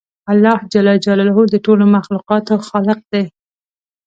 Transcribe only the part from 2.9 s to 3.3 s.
دی